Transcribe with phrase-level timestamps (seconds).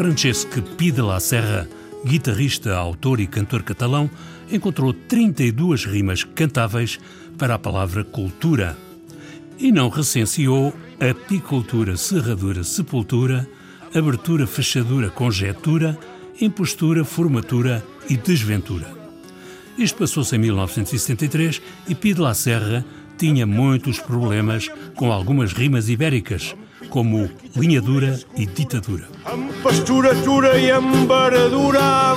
[0.00, 1.68] Francesc Pide la Serra,
[2.06, 4.10] guitarrista, autor e cantor catalão,
[4.50, 6.98] encontrou 32 rimas cantáveis
[7.36, 8.76] para a palavra cultura
[9.58, 13.46] e não recenseou apicultura, serradura, sepultura,
[13.94, 15.98] abertura, fechadura, conjetura,
[16.40, 18.86] impostura, formatura e desventura.
[19.78, 22.84] Isto passou-se em 1973 e Pide la Serra
[23.16, 26.54] tinha muitos problemas com algumas rimas ibéricas,
[26.88, 29.08] como linha dura e ditadura.
[29.62, 32.16] Pasturatura e ambaradura,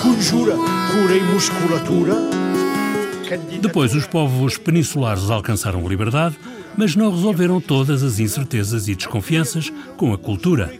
[0.00, 2.14] conjura, cura e musculatura.
[3.60, 6.36] Depois, os povos peninsulares alcançaram liberdade,
[6.76, 10.72] mas não resolveram todas as incertezas e desconfianças com a cultura.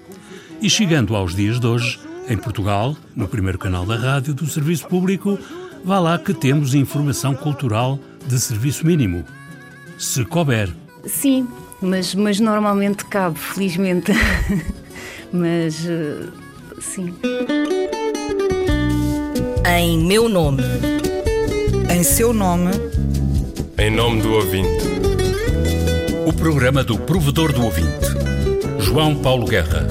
[0.60, 4.86] E chegando aos dias de hoje, em Portugal, no primeiro canal da rádio do Serviço
[4.86, 5.38] Público,
[5.84, 9.24] vá lá que temos informação cultural de serviço mínimo.
[9.98, 10.70] Se couber.
[11.04, 11.48] Sim,
[11.80, 14.12] mas, mas normalmente cabe, felizmente.
[15.32, 16.32] mas uh,
[16.80, 17.12] sim.
[19.66, 20.62] Em meu nome.
[21.90, 22.70] Em seu nome.
[23.78, 25.11] Em nome do ouvinte.
[26.42, 28.04] Programa do provedor do ouvinte.
[28.80, 29.86] João Paulo Guerra.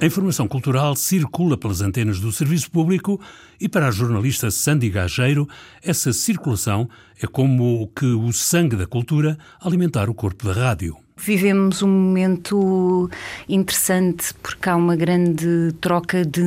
[0.00, 3.20] A informação cultural circula pelas antenas do serviço público
[3.60, 5.48] e para a jornalista Sandy Gageiro,
[5.82, 6.88] essa circulação
[7.20, 10.96] é como que o sangue da cultura alimentar o corpo da rádio.
[11.16, 13.08] Vivemos um momento
[13.48, 16.42] interessante porque há uma grande troca de,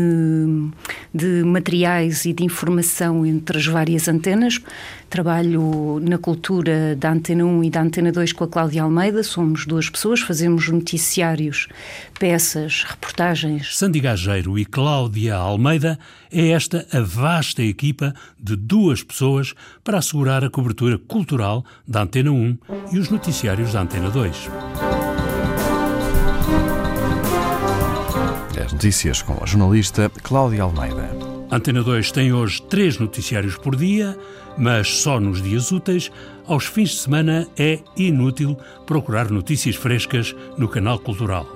[1.14, 4.60] de materiais e de informação entre as várias antenas.
[5.10, 9.66] Trabalho na cultura da Antena 1 e da Antena 2 com a Cláudia Almeida, somos
[9.66, 11.68] duas pessoas, fazemos noticiários,
[12.20, 13.78] peças, reportagens.
[13.78, 15.98] Sandy Gageiro e Cláudia Almeida
[16.32, 19.54] é esta a vasta equipa de duas pessoas
[19.84, 22.58] para assegurar a cobertura cultural da Antena 1
[22.92, 24.50] e os noticiários da Antena 2.
[28.66, 31.35] As notícias com a jornalista Cláudia Almeida.
[31.52, 34.18] Antena 2 tem hoje três noticiários por dia,
[34.58, 36.12] mas só nos dias úteis.
[36.48, 41.48] Aos fins de semana é inútil procurar notícias frescas no canal cultural.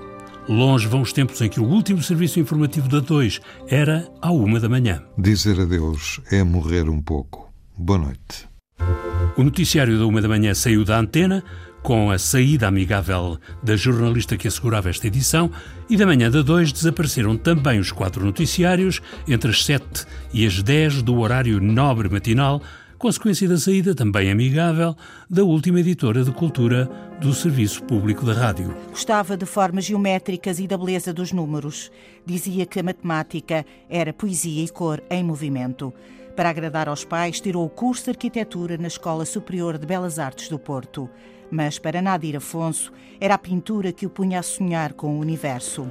[0.47, 4.59] Longe vão os tempos em que o último serviço informativo da 2 era à uma
[4.59, 5.03] da manhã.
[5.17, 7.51] Dizer adeus é morrer um pouco.
[7.77, 8.47] Boa noite.
[9.37, 11.43] O noticiário da uma da manhã saiu da antena,
[11.81, 15.51] com a saída amigável da jornalista que assegurava esta edição,
[15.89, 20.61] e da manhã da 2 desapareceram também os quatro noticiários, entre as 7 e as
[20.61, 22.61] 10 do horário nobre matinal,
[22.97, 24.93] consequência da saída também amigável
[25.29, 26.85] da última editora de cultura
[27.21, 28.75] do Serviço Público da Rádio.
[28.89, 31.89] Gostava de formas geométricas e da beleza dos números.
[32.25, 35.93] Dizia que a matemática era poesia e cor em movimento.
[36.35, 40.49] Para agradar aos pais, tirou o curso de arquitetura na Escola Superior de Belas Artes
[40.49, 41.09] do Porto.
[41.51, 45.89] Mas para Nadir Afonso, era a pintura que o punha a sonhar com o universo.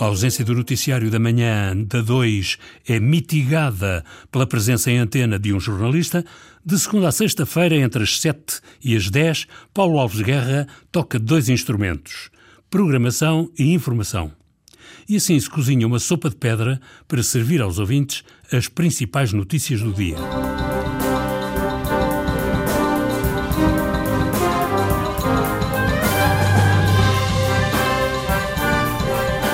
[0.00, 2.56] A ausência do noticiário da manhã da 2
[2.88, 4.02] é mitigada
[4.32, 6.24] pela presença em antena de um jornalista.
[6.64, 11.50] De segunda a sexta-feira, entre as 7 e as 10, Paulo Alves Guerra toca dois
[11.50, 12.30] instrumentos:
[12.70, 14.32] programação e informação.
[15.06, 19.82] E assim se cozinha uma sopa de pedra para servir aos ouvintes as principais notícias
[19.82, 20.16] do dia.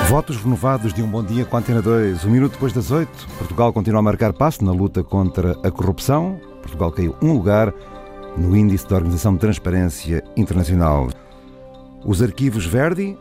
[0.07, 2.23] Votos renovados de um bom dia com a Antena 2.
[2.23, 6.39] Um minuto depois das oito, Portugal continua a marcar passo na luta contra a corrupção.
[6.61, 7.73] Portugal caiu um lugar
[8.37, 11.09] no índice da Organização de Transparência Internacional.
[12.05, 13.17] Os arquivos Verdi,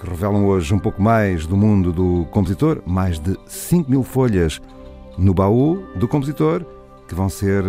[0.00, 4.60] que revelam hoje um pouco mais do mundo do compositor, mais de 5 mil folhas
[5.18, 6.64] no baú do compositor,
[7.08, 7.64] que vão ser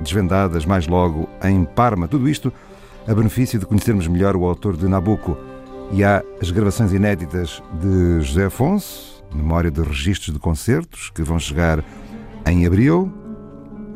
[0.00, 2.08] desvendadas mais logo em Parma.
[2.08, 2.50] Tudo isto
[3.06, 5.36] a benefício de conhecermos melhor o autor de Nabucco.
[5.90, 11.38] E há as gravações inéditas de José Afonso, memória de registros de concertos, que vão
[11.38, 11.82] chegar
[12.46, 13.12] em abril,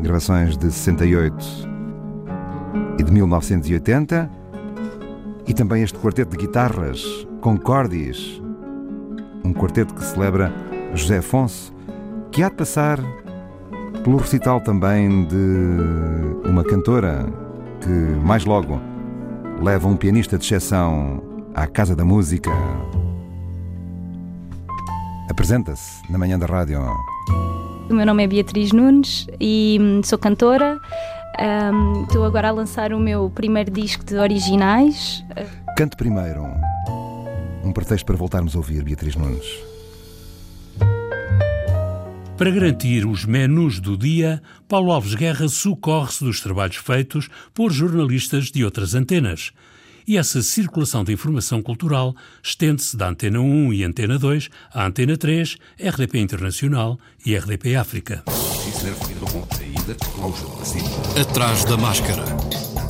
[0.00, 1.36] gravações de 68
[2.98, 4.30] e de 1980,
[5.46, 7.04] e também este quarteto de guitarras,
[7.40, 8.40] Concordis,
[9.44, 10.52] um quarteto que celebra
[10.94, 11.74] José Afonso,
[12.30, 13.00] que há de passar
[14.04, 17.26] pelo recital também de uma cantora
[17.80, 17.90] que,
[18.24, 18.80] mais logo,
[19.60, 22.50] leva um pianista de exceção à Casa da Música.
[25.28, 26.80] Apresenta-se na manhã da rádio.
[27.90, 30.80] O meu nome é Beatriz Nunes e hum, sou cantora.
[31.40, 35.24] Um, estou agora a lançar o meu primeiro disco de originais.
[35.76, 36.42] Cante primeiro.
[37.64, 39.46] um pretexto para voltarmos a ouvir Beatriz Nunes.
[42.36, 48.46] Para garantir os menus do dia, Paulo Alves Guerra socorre-se dos trabalhos feitos por jornalistas
[48.50, 49.52] de outras antenas.
[50.06, 55.16] E essa circulação de informação cultural estende-se da Antena 1 e Antena 2 à Antena
[55.16, 58.24] 3, RDP Internacional e RDP África.
[61.20, 62.24] Atrás da máscara.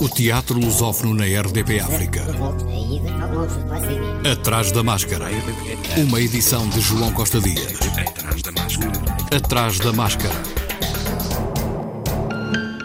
[0.01, 2.23] O teatro lusófono na RDP África.
[4.31, 5.27] Atrás da máscara.
[5.97, 7.79] Uma edição de João Costa Dias.
[9.31, 10.35] Atrás da máscara.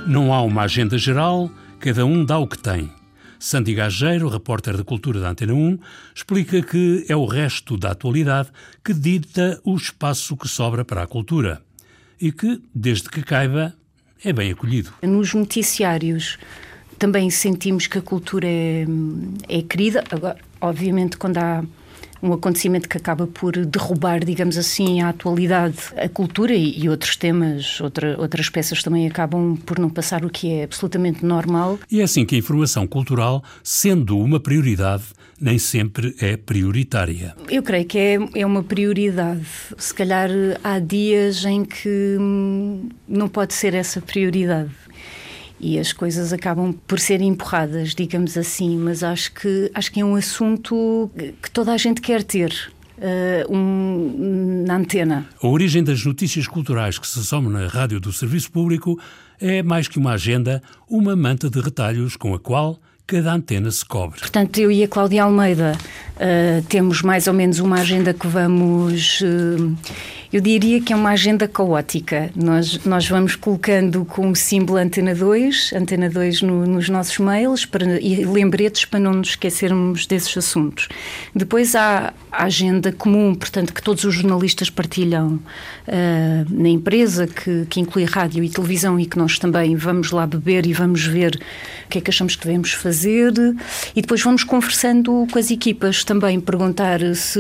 [0.05, 2.96] Não há uma agenda geral, cada um dá o que tem.
[3.39, 5.79] Sandy Gageiro, repórter de Cultura da Antena 1,
[6.15, 8.49] explica que é o resto da atualidade
[8.83, 11.61] que dita o espaço que sobra para a cultura
[12.19, 13.73] e que, desde que caiba,
[14.23, 14.91] é bem acolhido.
[15.03, 16.37] Nos noticiários
[16.97, 18.85] também sentimos que a cultura é,
[19.47, 20.03] é querida.
[20.09, 21.63] Agora, obviamente, quando há
[22.21, 27.15] um acontecimento que acaba por derrubar, digamos assim, a atualidade, a cultura e, e outros
[27.15, 31.79] temas, outra, outras peças também acabam por não passar o que é absolutamente normal.
[31.89, 35.03] E é assim que a informação cultural, sendo uma prioridade,
[35.39, 37.35] nem sempre é prioritária.
[37.49, 39.45] Eu creio que é, é uma prioridade.
[39.77, 40.29] Se calhar
[40.63, 44.71] há dias em que hum, não pode ser essa prioridade
[45.59, 50.05] e as coisas acabam por ser empurradas, digamos assim, mas acho que acho que é
[50.05, 51.09] um assunto
[51.41, 52.71] que toda a gente quer ter.
[52.97, 55.29] Uh, um, na antena.
[55.39, 58.99] A origem das notícias culturais que se somam na rádio do Serviço Público
[59.39, 63.85] é mais que uma agenda, uma manta de retalhos com a qual cada antena se
[63.85, 64.19] cobre.
[64.19, 65.77] Portanto, eu e a Cláudia Almeida
[66.17, 69.21] uh, temos mais ou menos uma agenda que vamos.
[69.21, 69.75] Uh,
[70.31, 72.29] eu diria que é uma agenda caótica.
[72.35, 77.65] Nós, nós vamos colocando com o símbolo Antena 2, Antena 2 no, nos nossos mails
[77.65, 80.89] para, e lembretes para não nos esquecermos desses assuntos.
[81.33, 85.39] Depois há a agenda comum, portanto, que todos os jornalistas partilham
[85.87, 90.27] uh, na empresa, que, que inclui rádio e televisão e que nós também vamos lá
[90.27, 91.39] beber e vamos ver
[91.85, 92.96] o que é que achamos que devemos fazer.
[93.05, 97.39] E depois vamos conversando com as equipas também, perguntar se,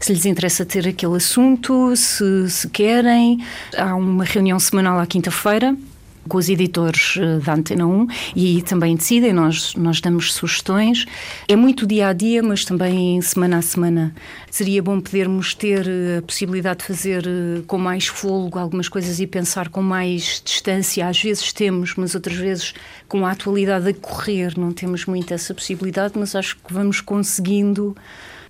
[0.00, 3.44] se lhes interessa ter aquele assunto, se, se querem.
[3.76, 5.76] Há uma reunião semanal à quinta-feira
[6.28, 11.06] com os editores eh, da Antena 1 e também decidem, nós, nós damos sugestões.
[11.48, 14.14] É muito dia a dia, mas também semana a semana.
[14.50, 19.20] Seria bom podermos ter eh, a possibilidade de fazer eh, com mais fôlego algumas coisas
[19.20, 21.06] e pensar com mais distância.
[21.08, 22.74] Às vezes temos, mas outras vezes
[23.08, 27.96] com a atualidade a correr não temos muito essa possibilidade, mas acho que vamos conseguindo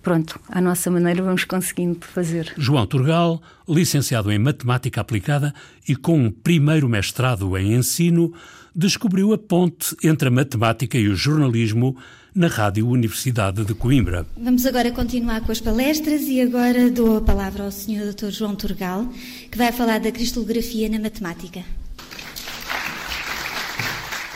[0.06, 2.52] pronto, à nossa maneira vamos conseguindo fazer.
[2.56, 5.52] João Turgal, licenciado em Matemática Aplicada
[5.88, 8.32] e com um primeiro mestrado em Ensino,
[8.72, 11.96] descobriu a ponte entre a matemática e o jornalismo
[12.32, 14.24] na Rádio Universidade de Coimbra.
[14.40, 18.12] Vamos agora continuar com as palestras e agora dou a palavra ao Sr.
[18.14, 18.30] Dr.
[18.30, 19.08] João Turgal,
[19.50, 21.64] que vai falar da cristalografia na matemática.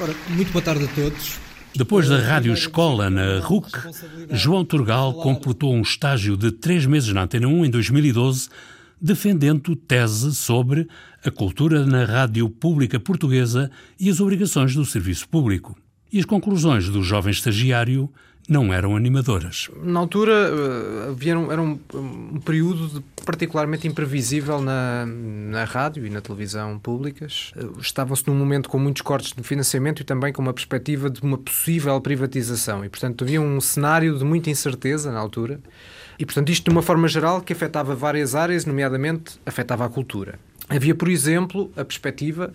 [0.00, 1.50] Ora, muito boa tarde a todos.
[1.75, 3.70] Depois da Rádio Escola na RUC,
[4.32, 8.49] João Turgal completou um estágio de três meses na Antena 1 em 2012,
[9.00, 10.88] defendendo tese sobre
[11.25, 15.76] a cultura na rádio pública portuguesa e as obrigações do serviço público.
[16.12, 18.11] E as conclusões do jovem estagiário
[18.50, 19.70] não eram animadoras.
[19.81, 26.10] Na altura eh, havia um, era um, um período particularmente imprevisível na, na rádio e
[26.10, 27.53] na televisão públicas.
[27.56, 31.22] Eh, estavam-se num momento com muitos cortes de financiamento e também com uma perspectiva de
[31.22, 32.84] uma possível privatização.
[32.84, 35.60] E, portanto, havia um cenário de muita incerteza na altura.
[36.19, 40.41] E, portanto, isto de uma forma geral que afetava várias áreas, nomeadamente afetava a cultura.
[40.69, 42.53] Havia, por exemplo, a perspectiva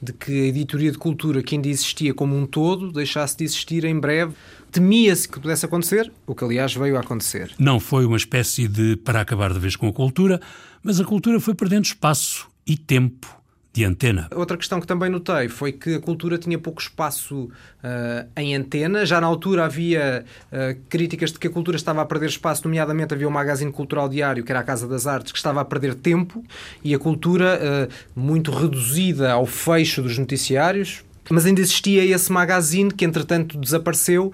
[0.00, 3.84] de que a editoria de cultura que ainda existia como um todo deixasse de existir
[3.84, 4.34] em breve.
[4.70, 7.52] Temia-se que pudesse acontecer, o que aliás veio a acontecer.
[7.58, 10.40] Não foi uma espécie de para acabar de vez com a cultura,
[10.82, 13.36] mas a cultura foi perdendo espaço e tempo
[13.76, 14.26] de antena.
[14.34, 19.04] Outra questão que também notei foi que a cultura tinha pouco espaço uh, em antena.
[19.04, 23.12] Já na altura havia uh, críticas de que a cultura estava a perder espaço, nomeadamente
[23.12, 25.94] havia um magazine cultural diário, que era a Casa das Artes, que estava a perder
[25.94, 26.42] tempo,
[26.82, 31.04] e a cultura uh, muito reduzida ao fecho dos noticiários.
[31.28, 34.32] Mas ainda existia esse magazine que, entretanto, desapareceu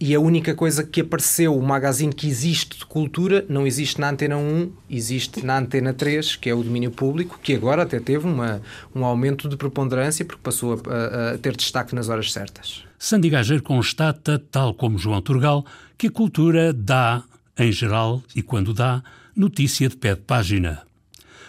[0.00, 4.10] e a única coisa que apareceu, o magazine que existe de cultura, não existe na
[4.10, 8.24] Antena 1, existe na Antena 3, que é o domínio público, que agora até teve
[8.24, 8.62] uma,
[8.94, 12.84] um aumento de preponderância porque passou a, a, ter destaque nas horas certas.
[12.96, 17.24] Sandy Gager constata, tal como João Turgal, que a cultura dá,
[17.58, 19.02] em geral, e quando dá,
[19.34, 20.82] notícia de pé de página.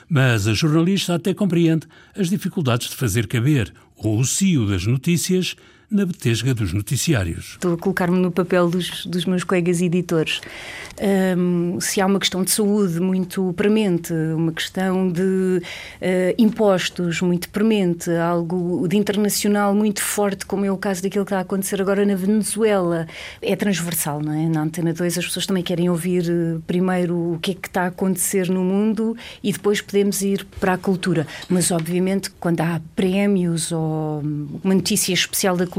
[0.10, 1.88] Mas a jornalista até compreende
[2.18, 5.56] as dificuldades de fazer caber o cio das notícias
[5.92, 7.54] na betesga dos noticiários.
[7.54, 10.40] Estou a colocar-me no papel dos, dos meus colegas editores.
[11.02, 15.62] Um, se há uma questão de saúde muito premente, uma questão de uh,
[16.38, 21.40] impostos muito premente, algo de internacional muito forte, como é o caso daquilo que está
[21.40, 23.08] a acontecer agora na Venezuela,
[23.42, 24.48] é transversal, não é?
[24.48, 27.84] Na Antena 2 as pessoas também querem ouvir uh, primeiro o que é que está
[27.84, 31.26] a acontecer no mundo e depois podemos ir para a cultura.
[31.48, 34.22] Mas, obviamente, quando há prémios ou
[34.64, 35.79] uma notícia especial da cultura,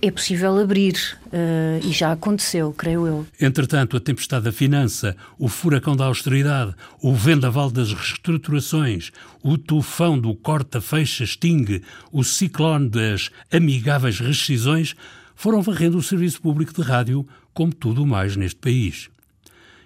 [0.00, 0.94] é possível abrir.
[1.26, 3.26] Uh, e já aconteceu, creio eu.
[3.40, 9.10] Entretanto, a tempestade da finança, o furacão da austeridade, o vendaval das reestruturações,
[9.42, 14.94] o tufão do corta-fecha-sting, o ciclone das amigáveis rescisões
[15.34, 19.08] foram varrendo o serviço público de rádio, como tudo mais neste país.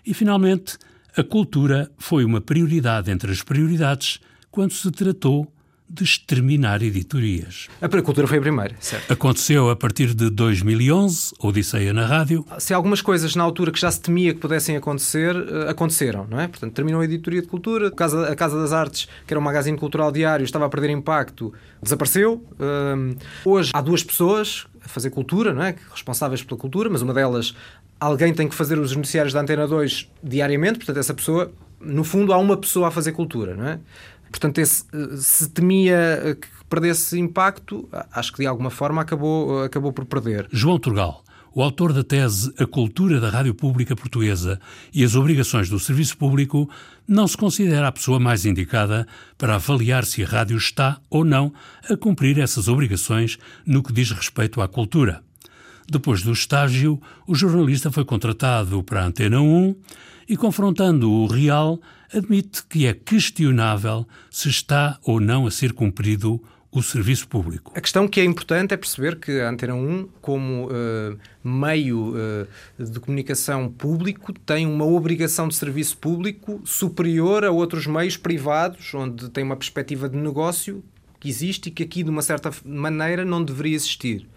[0.04, 0.76] E, finalmente,
[1.16, 5.50] a cultura foi uma prioridade entre as prioridades quando se tratou
[5.88, 7.68] de exterminar editorias.
[7.80, 9.12] A cultura foi a primeira, certo.
[9.12, 12.44] Aconteceu a partir de 2011, Odisseia na Rádio.
[12.58, 16.40] Se algumas coisas na altura que já se temia que pudessem acontecer, eh, aconteceram, não
[16.40, 16.48] é?
[16.48, 19.42] Portanto, terminou a editoria de cultura, a Casa, a Casa das Artes, que era um
[19.42, 21.52] magazine cultural diário, estava a perder impacto,
[21.82, 22.44] desapareceu.
[23.44, 25.74] hoje há duas pessoas a fazer cultura, não é?
[25.90, 27.54] Responsáveis pela cultura, mas uma delas,
[28.00, 32.32] alguém tem que fazer os noticiários da Antena 2 diariamente, portanto, essa pessoa, no fundo,
[32.32, 33.78] há uma pessoa a fazer cultura, não é?
[34.36, 34.84] Portanto, esse,
[35.16, 40.46] se temia que perdesse impacto, acho que de alguma forma acabou, acabou por perder.
[40.52, 41.24] João Turgal,
[41.54, 44.60] o autor da tese A Cultura da Rádio Pública Portuguesa
[44.92, 46.68] e as Obrigações do Serviço Público,
[47.08, 49.06] não se considera a pessoa mais indicada
[49.38, 51.50] para avaliar se a rádio está ou não
[51.88, 55.22] a cumprir essas obrigações no que diz respeito à cultura.
[55.90, 59.74] Depois do estágio, o jornalista foi contratado para a Antena 1
[60.28, 61.80] e, confrontando o real,
[62.12, 67.72] admite que é questionável se está ou não a ser cumprido o serviço público.
[67.74, 72.46] A questão que é importante é perceber que a Antena 1, como uh, meio uh,
[72.84, 79.30] de comunicação público, tem uma obrigação de serviço público superior a outros meios privados, onde
[79.30, 80.84] tem uma perspectiva de negócio
[81.18, 84.28] que existe e que aqui, de uma certa maneira, não deveria existir.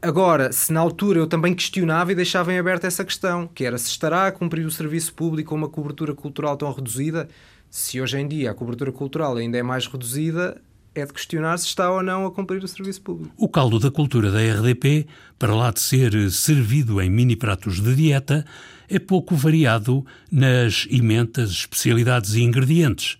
[0.00, 3.76] Agora, se na altura eu também questionava e deixava em aberto essa questão, que era
[3.76, 7.28] se estará a cumprir o serviço público com uma cobertura cultural tão reduzida,
[7.68, 10.60] se hoje em dia a cobertura cultural ainda é mais reduzida,
[10.94, 13.32] é de questionar se está ou não a cumprir o serviço público.
[13.36, 17.94] O caldo da cultura da RDP, para lá de ser servido em mini pratos de
[17.94, 18.44] dieta,
[18.88, 23.18] é pouco variado nas imentas especialidades e ingredientes.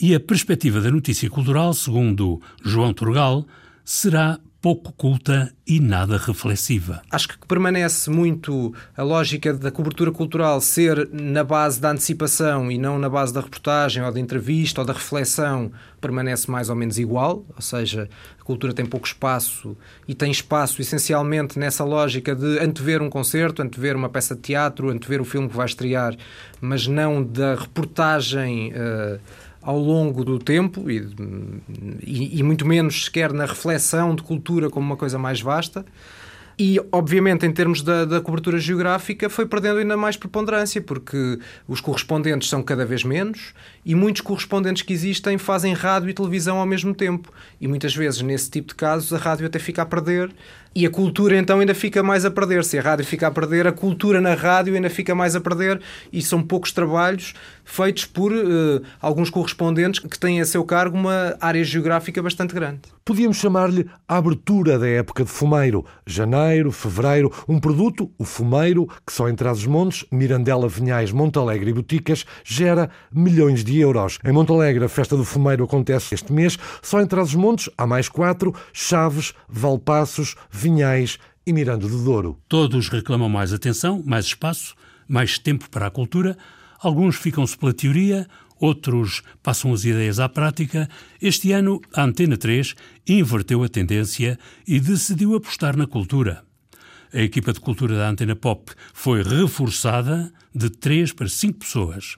[0.00, 3.46] E a perspectiva da notícia cultural, segundo João Turgal,
[3.84, 7.00] será pouco culta e nada reflexiva.
[7.08, 12.76] Acho que permanece muito a lógica da cobertura cultural ser na base da antecipação e
[12.76, 15.70] não na base da reportagem ou da entrevista ou da reflexão,
[16.00, 18.08] permanece mais ou menos igual, ou seja,
[18.40, 19.76] a cultura tem pouco espaço
[20.08, 24.90] e tem espaço essencialmente nessa lógica de antever um concerto, antever uma peça de teatro,
[24.90, 26.16] antever o filme que vai estrear,
[26.60, 28.72] mas não da reportagem.
[28.72, 31.04] Uh, ao longo do tempo e,
[32.04, 35.84] e, e, muito menos sequer na reflexão de cultura como uma coisa mais vasta.
[36.56, 41.80] E, obviamente, em termos da, da, cobertura geográfica, foi perdendo ainda mais preponderância, porque os
[41.80, 43.52] correspondentes são cada vez menos
[43.84, 47.30] e muitos correspondentes que existem fazem rádio e televisão ao mesmo tempo.
[47.60, 50.30] E muitas vezes, nesse tipo de casos, a rádio até fica a perder
[50.76, 52.62] e a cultura então ainda fica mais a perder.
[52.62, 55.80] Se a rádio fica a perder, a cultura na rádio ainda fica mais a perder
[56.12, 57.32] e são poucos trabalhos
[57.64, 62.82] feitos por uh, alguns correspondentes que têm a seu cargo uma área geográfica bastante grande.
[63.04, 65.84] Podíamos chamar-lhe a abertura da época de fumeiro.
[66.06, 72.24] Janeiro, fevereiro, um produto, o fumeiro, que só em Trás-os-Montes, Mirandela, Vinhais, Montalegre e Boticas,
[72.44, 74.18] gera milhões de euros.
[74.24, 78.54] Em Montalegre, a festa do fumeiro acontece este mês, só em Trás-os-Montes há mais quatro,
[78.72, 80.34] Chaves, Valpassos,
[80.66, 82.40] Vinhais e Miranda do Douro.
[82.48, 84.74] Todos reclamam mais atenção, mais espaço,
[85.06, 86.36] mais tempo para a cultura.
[86.80, 88.26] Alguns ficam-se pela teoria,
[88.58, 90.88] outros passam as ideias à prática.
[91.22, 92.74] Este ano, a Antena 3
[93.06, 96.42] inverteu a tendência e decidiu apostar na cultura.
[97.14, 102.16] A equipa de cultura da Antena Pop foi reforçada de 3 para 5 pessoas.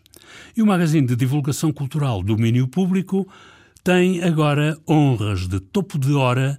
[0.56, 3.28] E o magazine de divulgação cultural domínio público
[3.84, 6.58] tem agora honras de topo de hora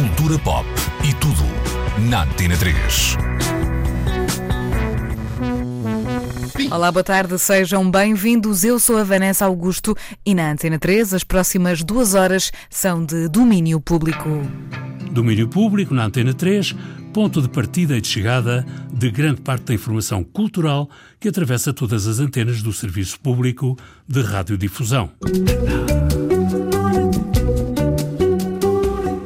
[0.00, 0.66] Cultura pop
[1.06, 1.42] e tudo
[2.08, 3.18] na Antena 3.
[6.70, 8.64] Olá, boa tarde, sejam bem-vindos.
[8.64, 13.28] Eu sou a Vanessa Augusto e na Antena 3 as próximas duas horas são de
[13.28, 14.40] domínio público.
[15.10, 16.74] Domínio público na Antena 3,
[17.12, 20.88] ponto de partida e de chegada de grande parte da informação cultural
[21.20, 23.76] que atravessa todas as antenas do Serviço Público
[24.08, 25.10] de Radiodifusão.